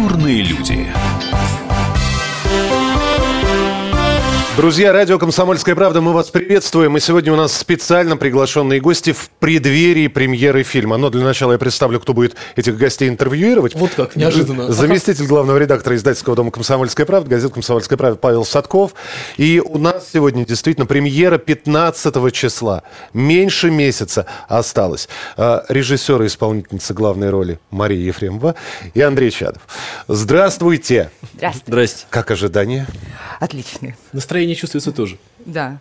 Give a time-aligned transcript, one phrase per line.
[0.00, 0.90] Культурные люди.
[4.56, 6.96] Друзья, радио «Комсомольская правда», мы вас приветствуем.
[6.96, 10.96] И сегодня у нас специально приглашенные гости в преддверии премьеры фильма.
[10.96, 13.74] Но для начала я представлю, кто будет этих гостей интервьюировать.
[13.76, 14.72] Вот как, неожиданно.
[14.72, 18.94] Заместитель главного редактора издательского дома «Комсомольская правда», газет «Комсомольская правда» Павел Садков.
[19.36, 22.82] И у нас сегодня действительно премьера 15 числа.
[23.14, 25.08] Меньше месяца осталось.
[25.36, 28.56] А, Режиссер и исполнительница главной роли Мария Ефремова
[28.94, 29.62] и Андрей Чадов.
[30.08, 31.10] Здравствуйте.
[31.34, 31.64] Здравствуйте.
[31.66, 32.06] Здрасте.
[32.10, 32.88] Как ожидания?
[33.38, 33.96] Отличные.
[34.12, 35.16] Настроение чувствуется тоже.
[35.44, 35.78] Да.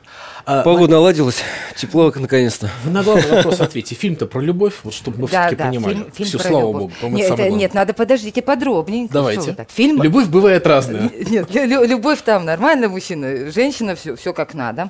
[0.51, 1.43] А, Погода наладилась,
[1.75, 2.71] тепло наконец-то.
[2.83, 3.93] Вы на главный вопрос ответьте.
[3.93, 5.93] Фильм-то про любовь, вот чтобы мы да, все-таки да, понимали.
[5.93, 6.81] фильм, фильм Все, про слава любовь.
[6.81, 6.93] богу.
[6.99, 9.13] по-моему, Нет, это нет, надо подождите подробненько.
[9.13, 9.53] Давайте.
[9.53, 9.69] Так?
[9.69, 10.01] Фильм...
[10.01, 11.11] Любовь бывает разная.
[11.29, 14.89] Нет, лю- любовь там нормально, мужчина, женщина, все, все как надо.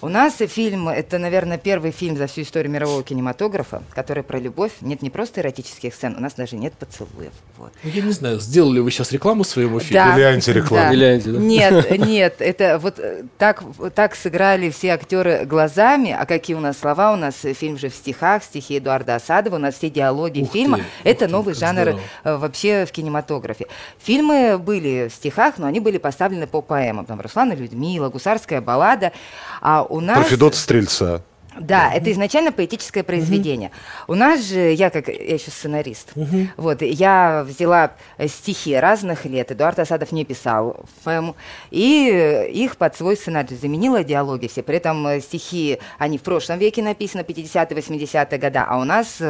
[0.00, 4.72] У нас фильм, это, наверное, первый фильм за всю историю мирового кинематографа, который про любовь.
[4.80, 7.32] Нет не просто эротических сцен, у нас даже нет поцелуев.
[7.58, 7.70] Вот.
[7.84, 10.04] Ну, Я не знаю, сделали вы сейчас рекламу своему фильму?
[10.04, 10.16] Да.
[10.16, 10.88] Или антирекламу.
[10.88, 10.92] Да.
[10.92, 11.38] Или анти, да?
[11.38, 13.62] Нет, нет, это вот э, так,
[13.94, 17.88] так сыграли все актеры глазами, а какие у нас слова, у нас э, фильм же
[17.88, 21.54] в стихах, стихи Эдуарда Асадова, у нас все диалоги Ух фильма, ты, это ты, новый
[21.54, 22.00] как жанр здорово.
[22.24, 23.66] э, вообще в кинематографе.
[23.98, 28.60] Фильмы были в стихах, но они были поставлены по поэмам, там Руслан и Людмила, Гусарская
[28.60, 29.12] баллада,
[29.60, 30.18] а у нас...
[30.18, 31.22] Про Федота Стрельца.
[31.60, 33.70] Да, это изначально поэтическое произведение.
[34.08, 36.12] У нас же, я как, я еще сценарист,
[36.56, 41.36] вот, я взяла э, стихи разных лет, Эдуард Асадов не писал поэму,
[41.70, 44.62] и э, их под свой сценарий заменила диалоги все.
[44.62, 49.20] При этом э, стихи, они в прошлом веке написаны, 50-е, 80-е года, а у нас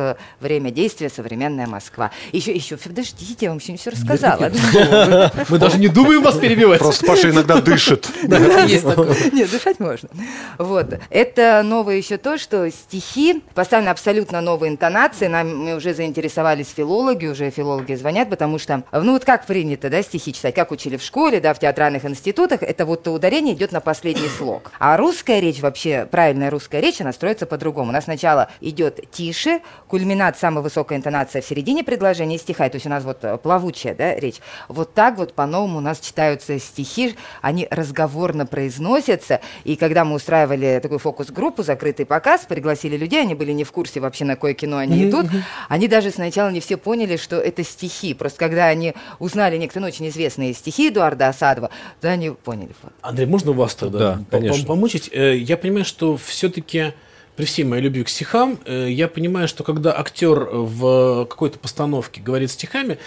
[0.40, 2.10] время действия современная Москва.
[2.32, 4.50] Еще, еще, подождите, я вам еще не все рассказала.
[5.48, 6.78] Мы даже не думаем вас перебивать.
[6.78, 8.08] Просто Паша иногда дышит.
[9.32, 10.08] Нет, дышать можно.
[10.58, 10.98] Вот.
[11.10, 15.26] Это новое еще то, что стихи поставлены абсолютно новые интонации.
[15.26, 20.32] Нами уже заинтересовались филологи, уже филологи звонят, потому что, ну вот как принято, да, стихи
[20.32, 24.28] читать, как учили в школе, да, в театральных институтах, это вот ударение идет на последний
[24.28, 24.72] слог.
[24.78, 27.90] А русская речь вообще, правильная русская речь, она строится по-другому.
[27.90, 32.86] У нас сначала идет тише, кульминат, самая высокая интонация в середине предложения стиха, то есть
[32.86, 34.40] у нас вот плавучая, да, речь.
[34.68, 40.80] Вот так вот по-новому у нас читаются стихи, они разговорно произносятся, и когда мы устраивали
[40.82, 44.78] такую фокус-группу, закрытый показ, пригласили людей, они были не в курсе вообще, на какое кино
[44.78, 45.26] они идут,
[45.68, 49.88] они даже сначала не все поняли, что это стихи, просто когда они узнали некоторые ну,
[49.88, 52.70] очень известные стихи Эдуарда Асадова, то они поняли.
[53.02, 54.62] Андрей, можно вас тогда Да, конечно.
[54.62, 55.10] пом- помучить?
[55.12, 56.94] Э, Я понимаю, что все-таки
[57.36, 62.20] при всей моей любви к стихам, э, я понимаю, что когда актер в какой-то постановке
[62.22, 62.98] говорит стихами,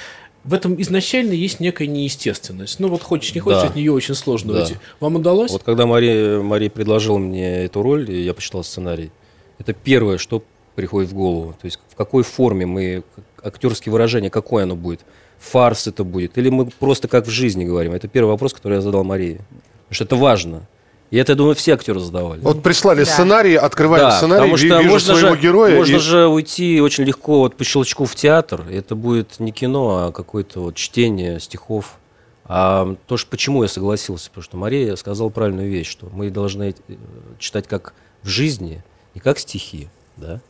[0.44, 2.80] в этом изначально есть некая неестественность.
[2.80, 3.68] Ну вот хочешь, не хочешь, Да.
[3.68, 4.62] от нее очень сложно Да.
[4.62, 4.76] уйти.
[5.00, 5.52] Вам удалось?
[5.52, 9.12] Вот когда Мария, Мария предложила мне эту роль, я почитал сценарий,
[9.58, 10.44] это первое, что
[10.76, 11.54] приходит в голову.
[11.60, 13.04] То есть в какой форме мы,
[13.44, 15.02] актерские выражения, какое оно будет?
[15.40, 16.38] Фарс это будет?
[16.38, 17.94] Или мы просто как в жизни говорим?
[17.94, 19.40] Это первый вопрос, который я задал Марии.
[19.88, 20.68] Потому что это важно.
[21.12, 22.40] И это, я думаю, все актеры задавали.
[22.42, 23.06] Вот прислали Да.
[23.06, 25.76] сценарий, открываем Да, сценарий, потому что вижу можно своего же, героя.
[25.76, 28.64] можно и- же уйти очень легко вот по щелчку в театр.
[28.70, 31.98] Это будет не кино, а какое-то вот чтение стихов.
[32.46, 36.76] А то, что, почему я согласился, потому что Мария сказала правильную вещь, что мы должны
[36.88, 36.94] э,
[37.40, 37.94] читать как
[38.24, 38.84] в жизни,
[39.16, 39.88] не как стихи,
[40.18, 40.42] да,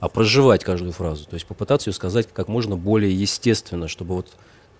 [0.00, 1.24] а проживать каждую фразу.
[1.26, 4.28] То есть попытаться ее сказать как можно более естественно, чтобы вот,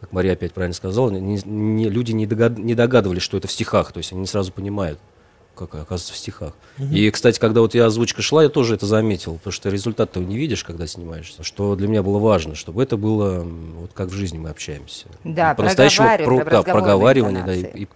[0.00, 3.52] как Мария опять правильно сказала, не- не- люди не, догад- не догадывались, что это в
[3.52, 4.98] стихах, то есть они не сразу понимают
[5.56, 6.52] как оказывается в стихах.
[6.78, 10.20] И, кстати, когда вот я озвучка шла, я тоже это заметил, потому что результат ты
[10.20, 11.42] не видишь, когда снимаешься.
[11.42, 15.06] Что для меня было важно, чтобы это было вот как в жизни мы общаемся.
[15.24, 17.88] Да, И по-настоящему про- да, проговаривание, да, и, и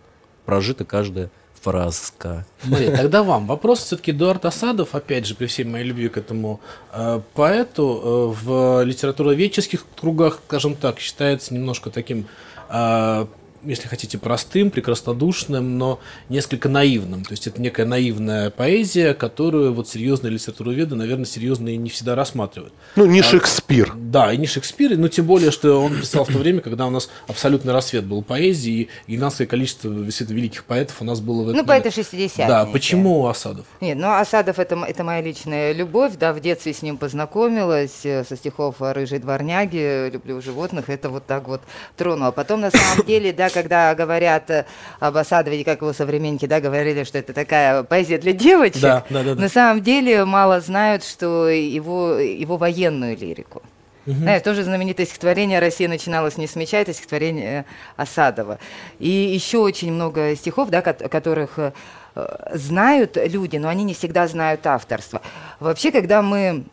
[0.45, 2.47] прожита каждая фразка.
[2.65, 3.81] Мария, тогда вам вопрос.
[3.81, 6.61] Все-таки Эдуард Асадов, опять же, при всей моей любви к этому
[6.93, 12.27] э, поэту, э, в литературоведческих кругах, скажем так, считается немножко таким,
[12.71, 13.27] э,
[13.63, 17.25] если хотите, простым, прекраснодушным, но несколько наивным.
[17.25, 22.15] То есть это некая наивная поэзия, которую вот серьезные литературоведы, наверное, серьезно и не всегда
[22.15, 22.73] рассматривают.
[22.97, 23.93] Ну, не Шекспир.
[23.97, 26.91] Да, и не Шекспир, но тем более, что он писал в то время, когда у
[26.91, 31.61] нас абсолютный рассвет был поэзии, и гигантское количество великих поэтов у нас было в этом
[31.61, 32.47] Ну, поэты 60-е.
[32.47, 33.67] Да, почему Асадов?
[33.81, 38.25] Нет, ну Асадов это, это моя личная любовь, да, в детстве с ним познакомилась, э,
[38.25, 41.61] со стихов о рыжей дворняге, люблю животных, это вот так вот
[41.97, 42.31] тронуло.
[42.31, 44.65] Потом, на самом деле, да, когда говорят э,
[44.99, 49.23] об Асадове, как его современники, да, говорили, что это такая поэзия для девочек, Да, да,
[49.23, 49.41] да, да.
[49.41, 53.63] на самом деле мало знают, что его, его военную лирику.
[54.07, 57.65] Знаешь, тоже знаменитое стихотворение «Россия начиналась не с меча», это стихотворение э,
[58.03, 58.59] Осадова.
[58.99, 61.73] И еще очень много стихов, да, кот- которых э,
[62.17, 65.21] э, знают люди, но они не всегда знают авторство.
[65.61, 66.65] Вообще, когда мы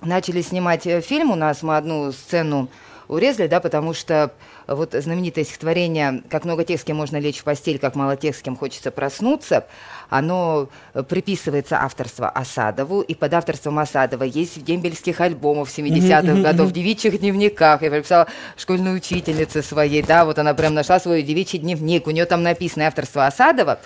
[0.00, 2.68] начали снимать э, фильм, у нас мы одну сцену
[3.10, 4.32] урезали, да, потому что
[4.66, 8.36] вот знаменитое стихотворение «Как много тех, с кем можно лечь в постель, как мало тех,
[8.36, 9.66] с кем хочется проснуться»,
[10.08, 10.68] оно
[11.08, 17.18] приписывается авторство Осадову, и под авторством Осадова есть в дембельских альбомах 70-х годов, в девичьих
[17.20, 17.82] дневниках.
[17.82, 18.26] Я написала
[18.56, 22.86] школьной учительнице своей, да, вот она прям нашла свой девичий дневник, у нее там написано
[22.86, 23.80] авторство Осадова,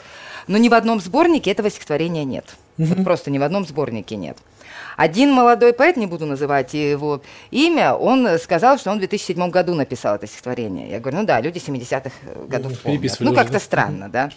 [0.47, 2.56] но ни в одном сборнике этого стихотворения нет.
[2.79, 4.37] Вот просто ни в одном сборнике нет.
[4.97, 9.75] Один молодой поэт, не буду называть его имя, он сказал, что он в 2007 году
[9.75, 10.91] написал это стихотворение.
[10.91, 12.11] Я говорю, ну да, люди 70-х
[12.49, 13.17] годов ну, помнят.
[13.21, 14.31] Ну, как-то странно, да.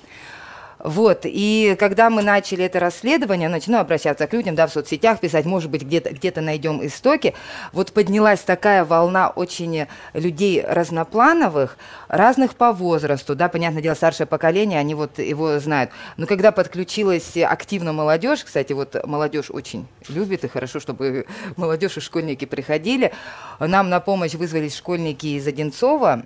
[0.80, 5.46] Вот, и когда мы начали это расследование, начну обращаться к людям, да, в соцсетях писать,
[5.46, 7.34] может быть, где-то где найдем истоки,
[7.74, 11.78] вот поднялась такая волна очень людей разноплановых,
[12.08, 15.90] разных по возрасту, да, понятное дело, старшее поколение, они вот его знают.
[16.16, 21.26] Но когда подключилась активно молодежь, кстати, вот молодежь очень любит, и хорошо, чтобы
[21.56, 23.14] молодежь и школьники приходили,
[23.60, 26.24] нам на помощь вызвались школьники из Одинцова,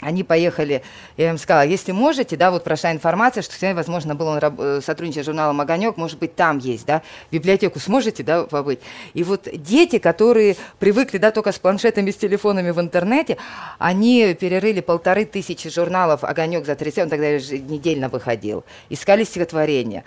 [0.00, 0.82] они поехали,
[1.16, 4.80] я им сказала, если можете, да, вот прошла информация, что сегодня, возможно, был он э,
[4.80, 7.02] сотрудничает с журналом «Огонек», может быть, там есть, да,
[7.32, 8.78] библиотеку сможете, да, побыть.
[9.14, 13.38] И вот дети, которые привыкли, да, только с планшетами, с телефонами в интернете,
[13.78, 20.04] они перерыли полторы тысячи журналов «Огонек» за 30, он тогда недельно выходил, искали стихотворения.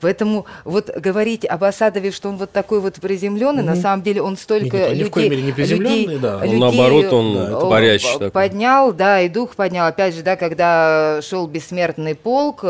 [0.00, 3.66] Поэтому вот говорить об Асадове, что он вот такой вот приземленный, mm-hmm.
[3.66, 6.44] на самом деле он столько Нет, он людей, не людей, да.
[6.44, 8.98] людей, наоборот, он да, парящий поднял, такой.
[8.98, 9.86] да, и дух поднял.
[9.86, 12.64] Опять же, да, когда шел бессмертный полк,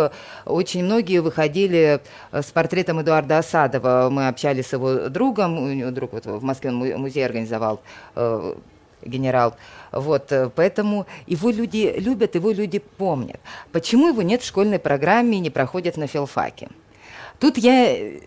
[0.44, 2.00] очень многие выходили
[2.30, 4.08] с портретом Эдуарда Асадова.
[4.10, 7.80] Мы общались с его другом, у него друг вот в Москве он музей организовал
[8.14, 8.54] э,
[9.04, 9.56] генерал.
[9.90, 13.40] Вот, э, поэтому его люди любят, его люди помнят.
[13.72, 16.68] Почему его нет в школьной программе и не проходят на филфаке?
[17.40, 18.20] Тут я э,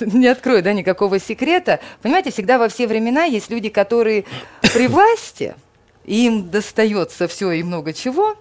[0.00, 1.80] не открою да, никакого секрета.
[2.02, 4.24] Понимаете, всегда во все времена есть люди, которые
[4.60, 5.54] при власти,
[6.04, 8.36] им достается все и много чего,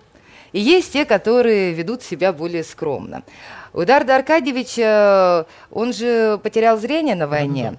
[0.52, 3.24] и есть те, которые ведут себя более скромно.
[3.74, 7.78] У Дарда Аркадьевича, он же потерял зрение на войне,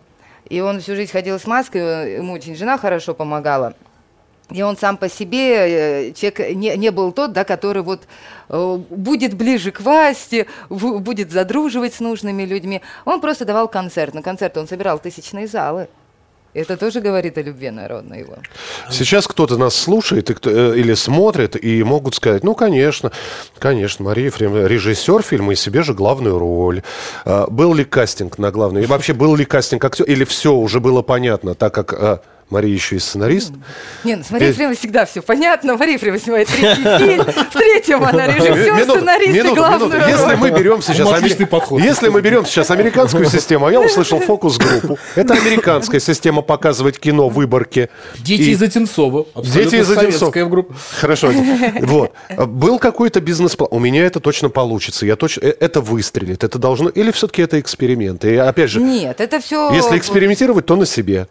[0.48, 3.74] и он всю жизнь ходил с маской, ему очень жена хорошо помогала–
[4.50, 8.02] и он сам по себе, э, человек не, не был тот, да, который вот
[8.48, 12.82] э, будет ближе к власти, будет задруживать с нужными людьми.
[13.04, 14.14] Он просто давал концерт.
[14.14, 15.88] На концерт он собирал тысячные залы.
[16.52, 18.38] Это тоже говорит о любви народной его.
[18.90, 23.12] Сейчас кто-то нас слушает и кто, э, или смотрит, и могут сказать, ну, конечно,
[23.58, 26.82] конечно, Мария Ефремова, режиссер фильма, и себе же главную роль.
[27.24, 28.82] А, был ли кастинг на главную?
[28.82, 30.04] И вообще, был ли кастинг актер?
[30.06, 32.20] Или все уже было понятно, так как а,
[32.50, 33.52] Мария еще и сценарист.
[34.04, 35.76] Не, ну с Марией Ефремовой всегда все понятно.
[35.76, 40.82] Мария Ефремова снимает третий фильм, в третьем она режиссер, сценарист и главную Если мы берем
[40.82, 41.08] сейчас...
[41.48, 41.80] подход.
[41.80, 44.98] Если мы берем сейчас американскую систему, а я услышал фокус-группу.
[45.14, 47.88] Это американская система показывать кино, выборки.
[48.18, 49.26] Дети из Одинцова.
[49.36, 50.32] Дети из Одинцова.
[51.00, 51.32] Хорошо.
[51.80, 52.12] Вот.
[52.36, 53.68] Был какой-то бизнес-план.
[53.70, 55.06] У меня это точно получится.
[55.06, 55.42] Я точно...
[55.42, 56.44] Э, это выстрелит.
[56.44, 56.88] Это должно...
[56.88, 58.24] Или все-таки это эксперимент?
[58.24, 58.80] И опять же...
[58.80, 59.72] Нет, это все...
[59.72, 61.26] Если экспериментировать, то на себе.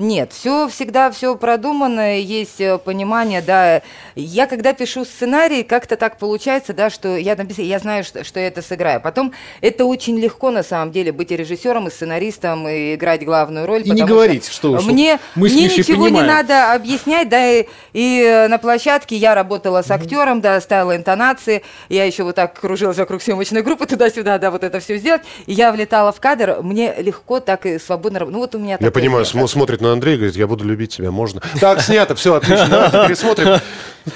[0.00, 3.82] Нет, все всегда все продумано, есть э, понимание, да.
[4.14, 8.40] Я когда пишу сценарий, как-то так получается, да, что я написала, я знаю, что, что
[8.40, 9.02] я это сыграю.
[9.02, 13.66] Потом это очень легко на самом деле быть и режиссером, и сценаристом, и играть главную
[13.66, 13.82] роль.
[13.84, 16.14] И не говорить, что, что мне, мы мне ничего понимаем.
[16.14, 20.42] не надо объяснять, да, и, и на площадке я работала с актером, mm-hmm.
[20.42, 24.80] да, ставила интонации, я еще вот так кружилась вокруг съемочной группы туда-сюда, да, вот это
[24.80, 28.58] все сделать, и я влетала в кадр, мне легко так и свободно, ну вот у
[28.58, 28.78] меня.
[28.80, 31.40] Я понимаю, смотрит на Андрей говорит, я буду любить тебя, можно.
[31.60, 33.60] Так, снято, все, отлично, давайте пересмотрим.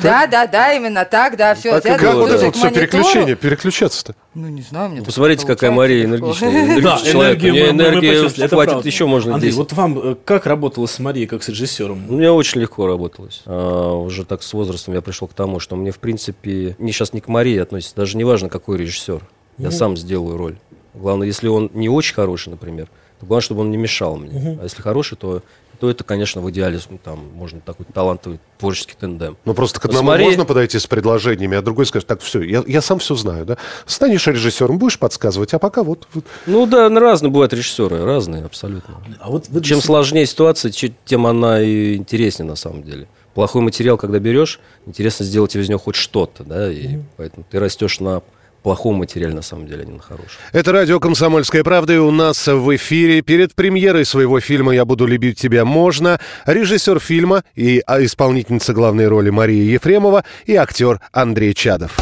[0.02, 1.80] Да, да, да, именно так, да, все.
[1.80, 4.14] Как вот это вот все переключение, переключаться-то?
[4.34, 6.80] Ну, не знаю, мне Посмотрите, какая Мария энергичная.
[6.80, 11.42] Да, энергия, энергия хватит, еще можно Андрей, вот вам э, как работалось с Марией, как
[11.42, 12.10] с режиссером?
[12.10, 13.42] У меня очень легко работалось.
[13.46, 17.12] А, уже так с возрастом я пришел к тому, что мне, в принципе, не сейчас
[17.12, 19.20] не к Марии относится, даже не важно, какой режиссер.
[19.58, 20.56] Я сам сделаю роль.
[20.94, 22.88] Главное, если он не очень хороший, например,
[23.24, 24.58] главное, чтобы он не мешал мне.
[24.60, 25.42] А если хороший, то
[25.84, 29.36] то это, конечно, в идеале там можно такой талантливый творческий тендем.
[29.44, 30.24] Ну просто к одному Смотри...
[30.24, 33.58] можно подойти с предложениями, а другой скажет, так, все, я, я сам все знаю, да?
[33.86, 36.08] Станешь режиссером, будешь подсказывать, а пока вот...
[36.46, 39.02] Ну да, разные бывают режиссеры, разные абсолютно.
[39.20, 39.62] А вот вы...
[39.62, 43.08] Чем сложнее ситуация, тем она и интереснее на самом деле.
[43.34, 47.02] Плохой материал, когда берешь, интересно сделать из него хоть что-то, да, и mm-hmm.
[47.16, 48.22] поэтому ты растешь на
[48.64, 50.40] плохом материале, на самом деле, а не на хорошем.
[50.52, 55.06] Это радио «Комсомольская правда», и у нас в эфире перед премьерой своего фильма «Я буду
[55.06, 61.52] любить тебя» можно режиссер фильма и а, исполнительница главной роли Мария Ефремова и актер Андрей
[61.54, 61.96] Чадов.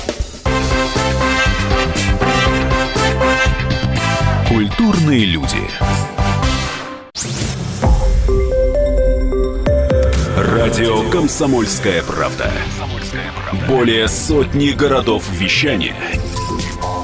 [4.48, 5.58] Культурные люди.
[10.36, 12.52] Радио «Комсомольская правда».
[13.68, 15.94] Более сотни городов вещания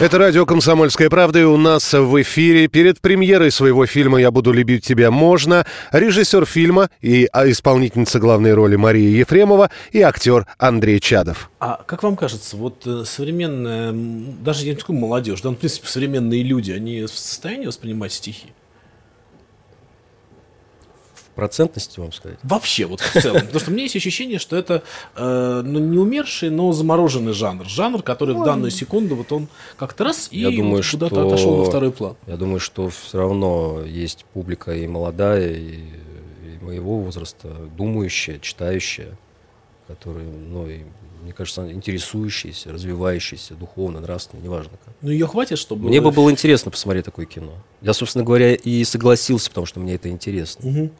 [0.00, 4.50] Это радио «Комсомольская правда», и у нас в эфире перед премьерой своего фильма «Я буду
[4.50, 11.00] любить тебя» можно режиссер фильма и а, исполнительница главной роли Мария Ефремова и актер Андрей
[11.00, 11.50] Чадов.
[11.60, 15.58] А как вам кажется, вот э, современная, даже я не скажу молодежь, да, ну, в
[15.58, 18.54] принципе, современные люди, они в состоянии воспринимать стихи?
[21.34, 22.38] Процентности вам сказать?
[22.42, 23.40] Вообще, вот в целом.
[23.42, 24.82] Потому что у меня есть ощущение, что это
[25.16, 27.66] э, ну, не умерший, но замороженный жанр.
[27.66, 28.42] Жанр, который Ой.
[28.42, 31.92] в данную секунду вот он как-то раз и я думаю, вот куда-то отошел на второй
[31.92, 32.16] план.
[32.26, 39.16] Я думаю, что все равно есть публика и молодая, и, и моего возраста, думающая, читающая,
[39.86, 40.80] которые, ну, и,
[41.22, 44.94] мне кажется, интересующиеся, развивающиеся, духовно, нравственно, неважно как.
[45.00, 45.88] Ну, ее хватит, чтобы...
[45.88, 47.52] Мне бы было интересно посмотреть такое кино.
[47.82, 50.68] Я, собственно говоря, и согласился, потому что мне это интересно.
[50.68, 50.90] Угу.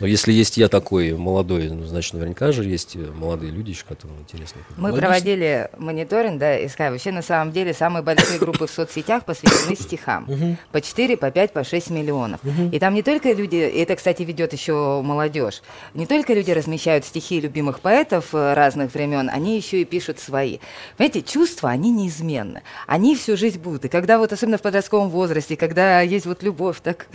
[0.00, 4.60] Но если есть я такой молодой, ну, значит, наверняка же есть молодые люди, которым интересно.
[4.76, 5.00] Мы Логично.
[5.00, 6.92] проводили мониторинг, да, искали.
[6.92, 10.28] Вообще, на самом деле, самые большие группы в соцсетях посвящены стихам.
[10.72, 12.40] По 4, по 5, по 6 миллионов.
[12.72, 15.62] И там не только люди, это, кстати, ведет еще молодежь,
[15.94, 20.58] не только люди размещают стихи любимых поэтов э, разных времен, они еще и пишут свои.
[20.96, 22.62] Понимаете, чувства, они неизменны.
[22.86, 23.84] Они всю жизнь будут.
[23.84, 27.06] И когда вот, особенно в подростковом возрасте, когда есть вот любовь, так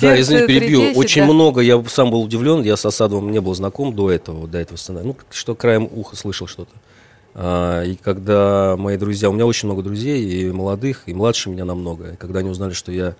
[0.00, 0.78] да, извини, перебью.
[0.80, 1.32] Трепещет, Очень да.
[1.32, 4.76] много, я сам был удивлен, я с Асадовым не был знаком до этого, до этого
[4.76, 5.08] сценария.
[5.08, 6.72] Ну, что краем уха слышал что-то.
[7.34, 11.64] А, и когда мои друзья, у меня очень много друзей, и молодых, и младше меня
[11.64, 12.12] намного.
[12.12, 13.14] И когда они узнали, что я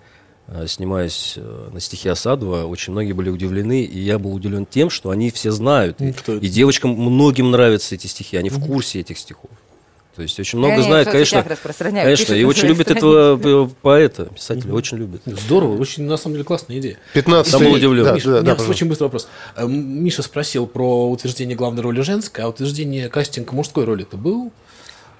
[0.47, 4.89] а, снимаюсь э, на стихи Асадова, очень многие были удивлены, и я был удивлен тем,
[4.89, 6.01] что они все знают.
[6.01, 9.51] И, и девочкам многим нравятся эти стихи, они в курсе этих стихов.
[10.17, 15.21] То есть очень много знают, конечно, конечно, и очень любят этого поэта, писателя, очень любят.
[15.27, 16.97] Здорово, очень, на самом деле, классная идея.
[17.13, 18.03] 15 Сам был удивлен.
[18.03, 19.27] Да, Миша, да, да, очень быстрый вопрос.
[19.55, 24.51] Э, Миша спросил про утверждение главной роли женской, а утверждение кастинга мужской роли это был?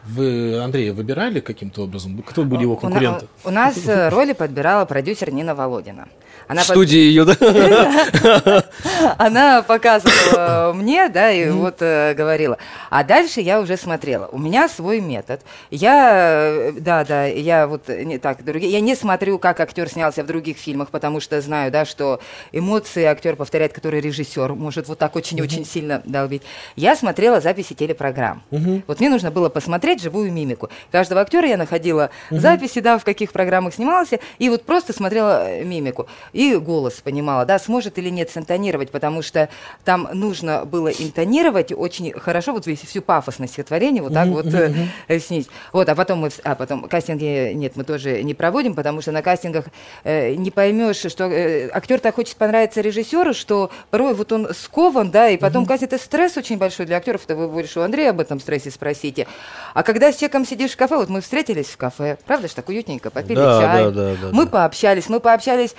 [0.05, 2.23] Вы Андрея выбирали каким-то образом?
[2.23, 3.27] Кто были его конкуренты?
[3.43, 6.07] У, у нас э, роли подбирала продюсер Нина Володина.
[6.47, 8.63] Она в студии ее, да?
[9.17, 12.57] Она показывала мне, да, и вот э, говорила.
[12.89, 14.27] А дальше я уже смотрела.
[14.31, 15.41] У меня свой метод.
[15.71, 20.23] Я, э, да, да, я вот не так, другие, я не смотрю, как актер снялся
[20.23, 22.21] в других фильмах, потому что знаю, да, что
[22.53, 26.43] эмоции актер повторяет, который режиссер может вот так очень-очень сильно долбить.
[26.75, 28.41] Я смотрела записи телепрограмм.
[28.87, 30.69] Вот мне нужно было посмотреть живую мимику.
[30.91, 35.63] Каждого актера я находила записи, да, в каких программах снимался, и вот просто смотрела э,
[35.65, 39.49] мимику и голос понимала, да, сможет или нет синтонировать, потому что
[39.83, 45.19] там нужно было интонировать очень хорошо, вот весь, всю пафосность стихотворения вот так вот э,
[45.19, 45.49] снизить.
[45.73, 49.23] Вот, а потом мы, а потом кастинги нет, мы тоже не проводим, потому что на
[49.23, 49.65] кастингах
[50.03, 55.09] э, не поймешь, что э, актер так хочет понравиться режиссеру, что порой вот он скован,
[55.09, 58.11] да, и потом кастинг это стресс очень большой для актеров, это вы больше у Андрея
[58.11, 59.25] об этом стрессе спросите.
[59.73, 62.69] А когда с человеком сидишь в кафе, вот мы встретились в кафе, правда же так
[62.69, 64.51] уютненько, попили да, чай, да, да, да, мы да.
[64.51, 65.75] пообщались, мы пообщались.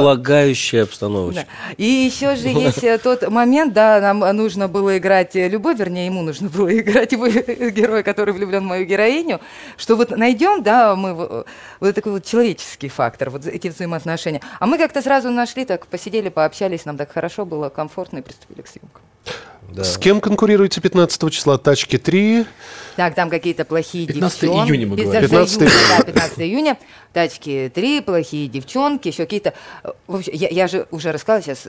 [0.00, 1.46] Располагающая обстановочка.
[1.46, 1.74] Да.
[1.76, 6.22] И еще же есть э, тот момент, да, нам нужно было играть любовь, вернее, ему
[6.22, 9.40] нужно было играть его героя, который влюблен в мою героиню,
[9.76, 11.44] что вот найдем, да, мы
[11.80, 14.40] вот такой вот человеческий фактор, вот эти взаимоотношения.
[14.58, 18.62] А мы как-то сразу нашли, так посидели, пообщались, нам так хорошо было, комфортно и приступили
[18.62, 19.02] к съемкам.
[19.70, 19.84] Да.
[19.84, 21.58] С кем конкурируете 15 числа?
[21.58, 22.44] Тачки 3?
[22.96, 24.70] Так, там какие-то плохие 15 девчонки.
[24.70, 25.28] июня мы говорим.
[25.28, 26.78] 15 июня, да, 15 июня.
[27.12, 29.54] Тачки 3, плохие девчонки, еще какие-то...
[30.06, 31.68] В общем, я, я же уже рассказала, сейчас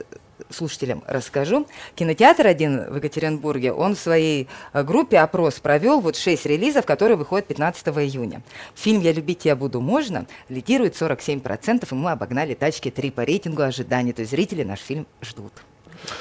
[0.50, 1.66] слушателям расскажу.
[1.94, 7.16] Кинотеатр один в Екатеринбурге, он в своей э, группе опрос провел, вот 6 релизов, которые
[7.16, 8.42] выходят 15 июня.
[8.74, 13.62] Фильм «Я любить тебя буду» можно, лидирует 47%, и мы обогнали «Тачки 3» по рейтингу
[13.62, 15.52] ожиданий, то есть зрители наш фильм ждут.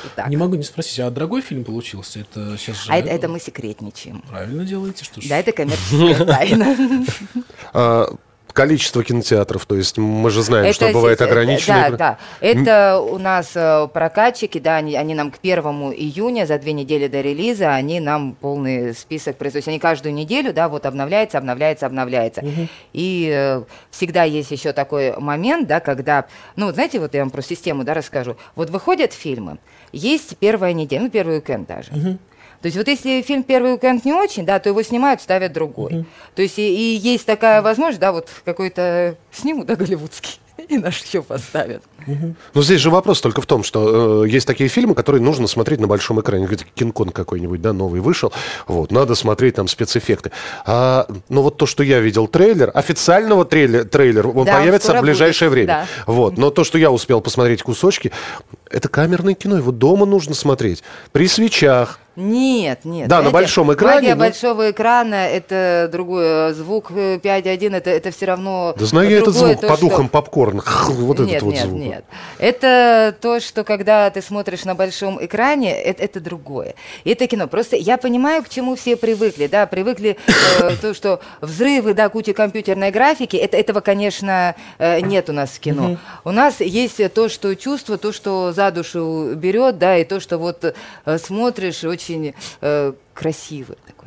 [0.06, 0.30] Итак.
[0.30, 2.20] Не могу не спросить, а дорогой фильм получился?
[2.20, 2.92] Это сейчас же...
[2.92, 4.22] А это, это мы секретничаем.
[4.30, 5.28] Правильно делаете, что ж.
[5.28, 6.26] Да, это коммерческая
[7.74, 8.16] тайна.
[8.54, 11.92] Количество кинотеатров, то есть мы же знаем, Это что бывает си- э, ограниченное.
[11.92, 12.18] Да, да.
[12.40, 17.08] Это у нас э, прокатчики, да, они, они нам к первому июня, за две недели
[17.08, 19.68] до релиза, они нам полный список производят.
[19.68, 22.44] Они каждую неделю, да, вот обновляется, обновляется, обновляется.
[22.94, 27.30] И э, всегда есть еще такой момент, да, когда, ну, вот знаете, вот я вам
[27.30, 28.38] про систему, да, расскажу.
[28.56, 29.58] Вот выходят фильмы,
[29.92, 31.92] есть первая неделя, ну, первый уикенд даже.
[32.62, 36.06] То есть вот если фильм первый уикенд не очень, да, то его снимают, ставят другой.
[36.36, 41.02] То есть и, и есть такая возможность, да, вот какой-то снимут, да, голливудский, и наш
[41.04, 41.84] еще поставят.
[42.54, 45.80] Но здесь же вопрос только в том, что э, есть такие фильмы, которые нужно смотреть
[45.80, 46.48] на большом экране.
[46.76, 48.32] Кинг-Конг какой-нибудь, да, новый вышел.
[48.68, 50.32] Вот, надо смотреть там спецэффекты.
[50.66, 54.88] А, ну вот то, что я видел трейлер, официального трейлера, трейлер, он Да, он появится
[54.88, 55.68] скоро в ближайшее будет, время.
[55.68, 55.88] да.
[56.12, 58.12] Вот, но то, что я успел посмотреть кусочки,
[58.72, 60.84] это камерное кино, его дома нужно смотреть.
[61.12, 62.00] При свечах.
[62.18, 63.08] Нет, нет.
[63.08, 66.54] Да, на большом экране, Магия но- большого экрана это другое.
[66.54, 68.76] Звук э, 5.1 это, это все равно.
[68.78, 70.62] Да знаю я этот звук, то, по что- духам попкорн.
[70.90, 71.80] Вот нет, этот вот нет, звук.
[71.80, 72.04] нет.
[72.38, 76.76] Это то, что когда ты смотришь на большом экране, это, это другое.
[77.06, 77.48] Это кино.
[77.48, 79.48] Просто я понимаю, к чему все привыкли.
[79.48, 80.18] Да, привыкли
[80.60, 83.38] э, то, что взрывы, да, куча компьютерной графики.
[83.38, 85.98] Это, этого, конечно, э, нет у нас в кино.
[86.26, 90.38] У нас есть то, что чувство, то, что за душу берет, да, и то, что
[90.38, 94.01] вот э, смотришь очень э, красивое такое кино.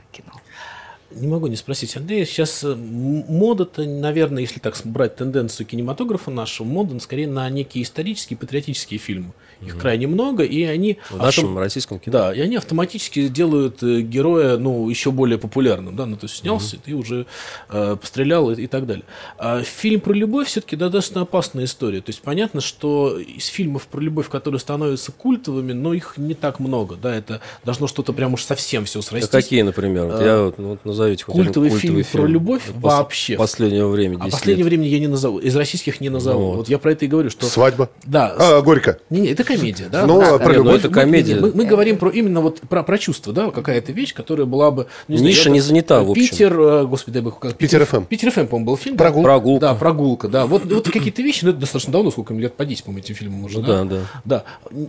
[1.15, 6.67] Не могу не спросить, Андрей, сейчас э, мода-то, наверное, если так брать тенденцию кинематографа нашего,
[6.67, 9.33] мода скорее на некие исторические, патриотические фильмы.
[9.61, 10.99] Их крайне много, и они...
[11.11, 12.13] В нашем автом- российском кино.
[12.13, 16.37] Да, и они автоматически делают э, героя, ну, еще более популярным, да, ну, то есть
[16.37, 17.27] снялся, ты уже
[17.71, 19.05] э, пострелял и, и так далее.
[19.39, 22.01] А фильм про любовь все-таки достаточно опасная история.
[22.01, 26.61] То есть понятно, что из фильмов про любовь, которые становятся культовыми, но их не так
[26.61, 29.31] много, да, это должно что-то прям уж совсем все А срастись.
[29.31, 30.07] какие, например?
[30.07, 33.37] Вот я вот, ну, вот назовите хоть один культовый культовый фильм про любовь пос- вообще.
[33.37, 34.19] Последнего времени.
[34.21, 34.79] А 10 последнего лет.
[34.79, 35.39] времени я не назову.
[35.39, 36.41] Из российских не назову.
[36.41, 36.57] Ну вот.
[36.57, 36.69] вот.
[36.69, 37.47] я про это и говорю, что...
[37.47, 37.91] Свадьба.
[38.05, 38.35] Да.
[38.39, 38.99] А, Горько.
[39.11, 40.07] Не, не, это комедия, да?
[40.07, 40.73] Ну, Да, про да, любовь?
[40.73, 41.37] мы- Это мы- комедия.
[41.41, 44.87] Мы, мы говорим про именно вот про, про чувство, да, какая-то вещь, которая была бы.
[45.09, 46.23] ну, знаю, Ниша не занята, в общем.
[46.23, 48.07] Питер, э, господи, дай бог, как Питер FM.
[48.07, 48.97] Питер ФМ, по-моему, был фильм.
[48.97, 49.25] Прогулка.
[49.27, 49.61] Прогулка.
[49.61, 50.47] Да, прогулка, да.
[50.47, 53.15] Вот, вот какие-то вещи, ну это достаточно давно, сколько им лет по 10, по-моему, этим
[53.15, 53.59] фильмам уже.
[53.61, 54.01] Ну да, да.
[54.25, 54.45] Да.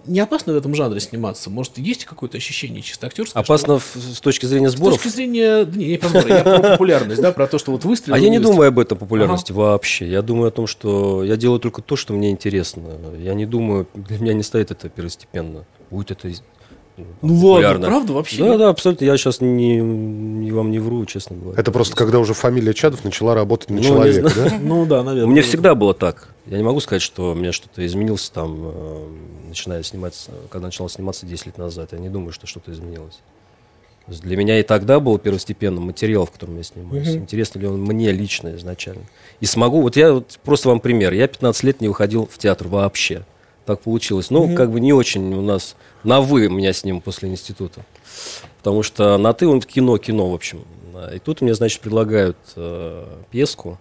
[0.06, 1.50] Не опасно в этом жанре сниматься?
[1.50, 3.42] Может, есть какое-то ощущение чисто актерское?
[3.42, 4.96] Опасно с точки зрения С сборов.
[5.02, 8.16] точки зрения, да не, сборы, я про популярность, да, про то, что вот выстрел.
[8.16, 10.08] А я не думаю об этом популярности вообще.
[10.10, 12.84] Я думаю о том, что я делаю только то, что мне интересно.
[13.20, 15.66] Я не думаю, для меня не стоит это первостепенно.
[15.90, 16.44] Будет это из-
[16.98, 17.88] Ну ладно, популярно.
[17.88, 18.38] правда, вообще?
[18.46, 19.04] Да, да, абсолютно.
[19.04, 21.60] Я сейчас не, не вам не вру, честно говоря.
[21.60, 24.58] Это просто когда уже фамилия Чадов начала работать на Ну, человека, да?
[24.62, 25.30] Ну да, наверное.
[25.32, 26.30] Меня всегда было так.
[26.46, 29.08] Я не могу сказать, что у меня что-то изменилось там, э,
[29.50, 31.90] начиная сниматься, когда начал сниматься 10 лет назад.
[31.92, 33.20] Я не думаю, что что-то изменилось.
[34.08, 37.16] Для меня и тогда был первостепенным материал, в котором я снимаюсь.
[37.16, 39.04] Интересно ли он мне лично изначально.
[39.40, 41.14] И смогу, вот я вот просто вам пример.
[41.14, 43.26] Я 15 лет не выходил в театр вообще.
[43.66, 44.30] Так получилось.
[44.30, 47.84] Ну, как бы не очень у нас на «вы» меня с ним после института.
[48.60, 50.64] Потому что на «ты» он кино, кино, в общем.
[51.14, 53.80] И тут мне, значит, предлагают э, пьеску.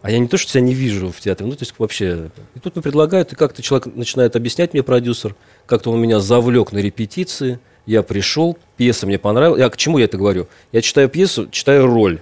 [0.00, 2.30] А я не то, что себя не вижу в театре, ну, то есть вообще.
[2.54, 5.36] И тут мне предлагают, и как-то человек начинает объяснять мне, продюсер,
[5.66, 9.60] как-то он меня завлек на репетиции, я пришел, пьеса мне понравилась.
[9.60, 10.48] Я к чему я это говорю?
[10.70, 12.20] Я читаю пьесу, читаю роль.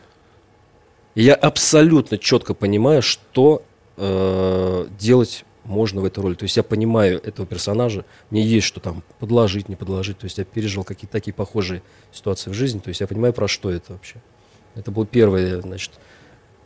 [1.14, 3.62] И я абсолютно четко понимаю, что
[3.96, 6.34] э, делать можно в этой роли.
[6.34, 10.18] То есть я понимаю этого персонажа, мне есть что там подложить, не подложить.
[10.18, 12.78] То есть я пережил какие-то такие похожие ситуации в жизни.
[12.78, 14.16] То есть я понимаю, про что это вообще.
[14.74, 15.92] Это был первый, значит,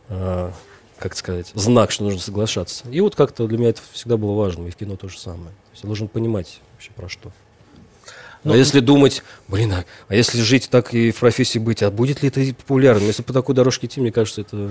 [0.09, 0.51] э,
[0.97, 2.89] как сказать, знак, что нужно соглашаться.
[2.89, 5.49] И вот как-то для меня это всегда было важно, и в кино то же самое.
[5.49, 7.31] То есть я должен понимать вообще про что.
[8.45, 12.21] А если думать, блин, а, а если жить так и в профессии быть, а будет
[12.21, 13.05] ли это популярным?
[13.07, 14.69] Если по такой дорожке идти, мне кажется, это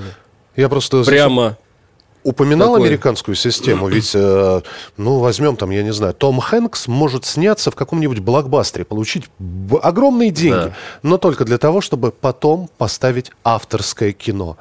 [0.57, 1.57] Я просто прямо...
[2.23, 2.89] упоминал Такое.
[2.89, 4.61] американскую систему, ведь, э,
[4.97, 9.79] ну, возьмем там, я не знаю, Том Хэнкс может сняться в каком-нибудь блокбастере, получить б-
[9.79, 10.77] огромные деньги, Да.
[11.03, 14.57] но только для того, чтобы потом поставить авторское кино.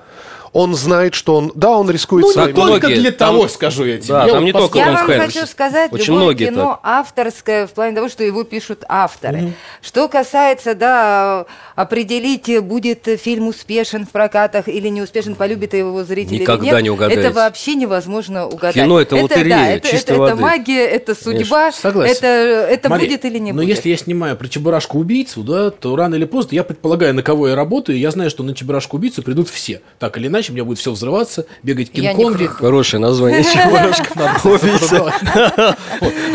[0.54, 1.52] Он знает, что он...
[1.56, 2.50] Да, он рискует Ну, своим...
[2.50, 4.14] не только для Там- того, скажу я тебе.
[4.14, 4.78] Да, Я там вот не только.
[4.78, 5.34] Я вам Хэнкс.
[5.34, 6.92] хочу сказать, Очень любое многие кино так.
[6.92, 9.54] авторское в плане того, что его пишут авторы.
[9.82, 16.40] Что касается, да, определить, будет фильм успешен в прокатах или не успешен, полюбит его зритель
[16.40, 17.22] Никогда или нет, не угадаете.
[17.24, 18.76] это вообще невозможно угадать.
[18.76, 20.42] Кино— это лотерея да, это, чистой это, это воды.
[20.42, 22.14] магия, это судьба, Согласен.
[22.16, 23.70] это, это Мария, будет или не но будет.
[23.78, 27.56] если я снимаю про Чебурашку-убийцу, да, то рано или поздно, я предполагаю, на кого я
[27.56, 29.82] работаю, и я знаю, что на Чебурашку-убийцу придут все.
[29.98, 32.48] Так или иначе, удачи, у меня будет все взрываться, бегать Кинг-Конги.
[32.48, 33.44] Хорошее название.
[33.54, 35.76] Чебурашка на.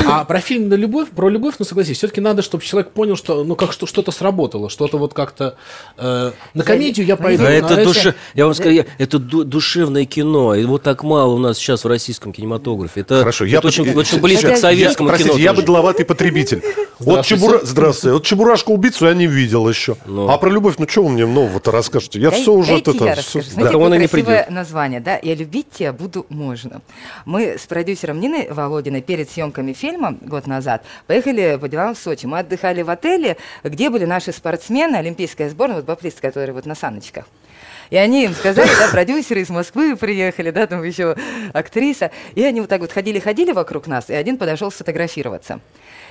[0.07, 3.45] А про фильм на любовь, про любовь, ну согласись, все-таки надо, чтобы человек понял, что
[3.45, 5.57] ну как что, что-то сработало, что-то вот как-то
[5.97, 7.43] э, на комедию я пойду.
[7.43, 8.15] Да это.
[8.35, 10.55] Я вам скажу, это ду- душевное кино.
[10.55, 13.01] И вот так мало у нас сейчас в российском кинематографе.
[13.01, 15.43] Это, Хорошо, я очень, Это- к советскому Простите, кино.
[15.43, 16.63] я быдловатый потребитель.
[16.99, 17.45] Вот Здравствуйте.
[17.45, 17.61] чебура...
[17.63, 18.13] Здравствуйте.
[18.15, 19.97] Вот Чебурашку-убийцу я не видел еще.
[20.07, 20.29] Ну.
[20.29, 22.19] А про любовь, ну что вы мне нового-то расскажете?
[22.21, 23.79] Я Дай- все уже дайте это...
[23.79, 24.51] Он не красивое придет.
[24.51, 25.19] название, да?
[25.23, 26.81] «Я любить тебя буду можно».
[27.25, 32.27] Мы с продюсером Ниной Володиной перед съемками фильма год назад поехали по делам в Сочи.
[32.27, 36.75] Мы отдыхали в отеле, где были наши спортсмены, олимпийская сборная, вот баплисты, которые вот на
[36.75, 37.27] саночках.
[37.91, 41.17] И они им сказали, да, продюсеры из Москвы приехали, да, там еще
[41.53, 42.11] актриса.
[42.35, 45.61] И они вот так вот ходили-ходили вокруг нас, и один подошел сфотографироваться.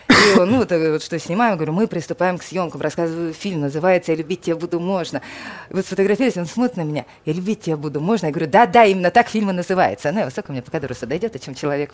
[0.09, 4.11] И ну, вот, э, вот что снимаем, говорю, мы приступаем к съемкам, рассказываю фильм, называется
[4.11, 5.21] «Я любить тебя буду можно».
[5.69, 8.27] И вот сфотографировались, он смотрит на меня, «Я любить тебя буду можно».
[8.27, 10.09] Я говорю, да-да, именно так фильм и называется.
[10.09, 11.93] Она высоко мне пока дорос дойдет, о чем человек.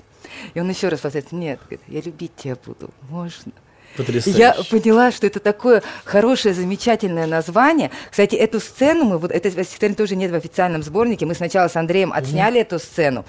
[0.54, 3.52] И он еще раз повторяет, нет, говорит, «Я любить тебя буду можно».
[3.98, 4.40] Потрясающе.
[4.40, 7.92] Я поняла, что это такое хорошее, замечательное название.
[8.10, 11.26] Кстати, эту сцену мы, вот это стихотворение тоже нет в официальном сборнике.
[11.26, 13.26] Мы сначала с Андреем отсняли эту сцену,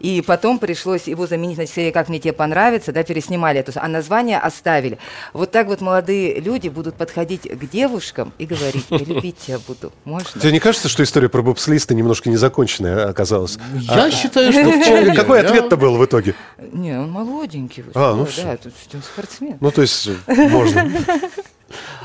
[0.00, 3.88] и потом пришлось его заменить на серии «Как мне тебе понравится», да, переснимали эту, а
[3.88, 4.98] название оставили.
[5.32, 9.92] Вот так вот молодые люди будут подходить к девушкам и говорить, я любить тебя буду,
[10.04, 10.40] можно?
[10.40, 13.58] Тебе не кажется, что история про бобслиста немножко незаконченная оказалась?
[13.74, 15.14] Я считаю, что вполне.
[15.16, 16.34] Какой ответ-то был в итоге?
[16.72, 17.84] Не, он молоденький.
[17.94, 19.58] А, ну да, тут он спортсмен.
[19.60, 20.90] Ну, то есть, можно.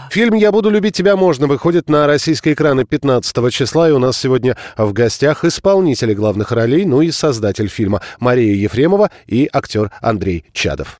[0.09, 4.17] Фильм «Я буду любить тебя» можно выходит на российские экраны 15 числа, и у нас
[4.17, 10.45] сегодня в гостях исполнители главных ролей, ну и создатель фильма Мария Ефремова и актер Андрей
[10.53, 10.99] Чадов.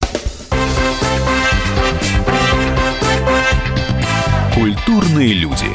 [4.56, 5.68] Культурные люди.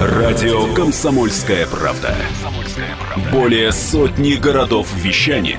[0.00, 2.14] Радио «Комсомольская правда».
[3.32, 5.58] Более сотни городов вещания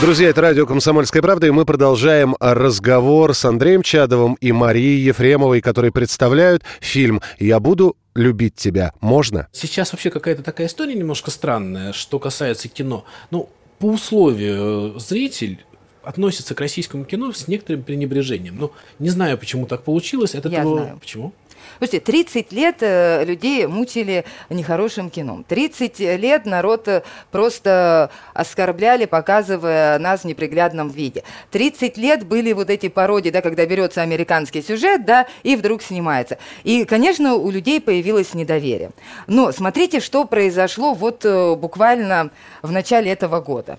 [0.00, 5.60] Друзья, это радио «Комсомольская правда», и мы продолжаем разговор с Андреем Чадовым и Марией Ефремовой,
[5.60, 8.92] которые представляют фильм «Я буду любить тебя».
[9.00, 9.48] Можно?
[9.52, 13.04] Сейчас вообще какая-то такая история немножко странная, что касается кино.
[13.32, 13.48] Ну,
[13.80, 15.64] по условию э, зритель
[16.04, 18.56] относится к российскому кино с некоторым пренебрежением.
[18.56, 20.34] Ну, не знаю, почему так получилось.
[20.36, 20.98] Это Я того- знаю.
[21.00, 21.32] Почему?
[21.78, 25.44] Слушайте, 30 лет э, людей мучили нехорошим кино.
[25.46, 31.22] 30 лет народ э, просто оскорбляли, показывая нас в неприглядном виде.
[31.52, 36.38] 30 лет были вот эти пародии, да, когда берется американский сюжет, да, и вдруг снимается.
[36.64, 38.90] И, конечно, у людей появилось недоверие.
[39.28, 42.30] Но смотрите, что произошло вот э, буквально
[42.62, 43.78] в начале этого года.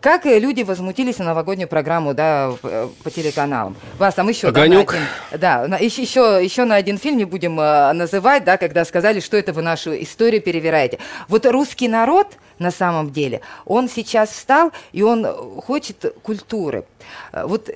[0.00, 3.76] Как э, люди возмутились на новогоднюю программу, да, э, по телеканалам.
[3.98, 7.60] Вас там еще, да, на один- да, еще, еще, еще на один фильм не будем
[7.60, 10.98] э, называть, да, когда сказали, что это вы нашу историю перевираете.
[11.28, 15.26] Вот русский народ, на самом деле, он сейчас встал, и он
[15.60, 16.84] хочет культуры.
[17.32, 17.68] Вот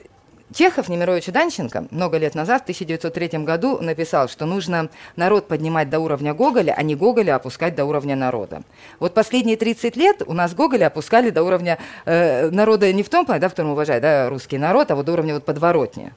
[0.55, 6.01] Чехов Немирович Данченко много лет назад, в 1903 году, написал, что нужно народ поднимать до
[6.01, 8.63] уровня Гоголя, а не Гоголя опускать до уровня народа.
[8.99, 13.27] Вот последние 30 лет у нас Гоголя опускали до уровня э, народа не в том
[13.27, 16.13] плане, да, в котором уважает да, русский народ, а вот до уровня вот подворотни.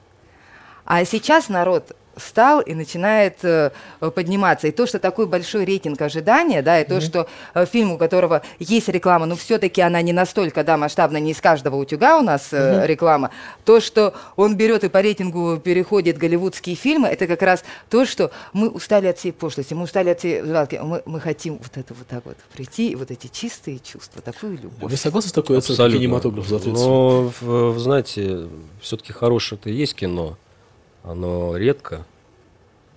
[0.84, 3.70] А сейчас народ встал и начинает э,
[4.14, 4.68] подниматься.
[4.68, 8.42] И то, что такой большой рейтинг ожидания, да, и то, что э, фильм, у которого
[8.58, 12.48] есть реклама, но все-таки она не настолько, да, масштабна, не из каждого утюга у нас
[12.52, 13.30] э, реклама,
[13.64, 18.30] то, что он берет и по рейтингу переходит голливудские фильмы, это как раз то, что
[18.52, 22.06] мы устали от всей пошлости, мы устали от всей мы, мы хотим вот это вот
[22.06, 24.90] так вот прийти, и вот эти чистые чувства, такую любовь.
[24.90, 26.86] Вы согласны с такой оценкой кинематографа за 30 лет?
[26.86, 28.48] Но, знаете,
[28.80, 30.36] все-таки хорошее-то есть кино.
[31.02, 32.04] Оно редко,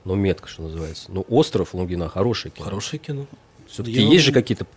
[0.03, 1.05] но метко, что называется.
[1.11, 2.65] Ну, «Остров» Лунгина хорошее кино.
[2.65, 3.25] Хорошее кино.
[3.67, 4.67] Все-таки Я- есть же какие-то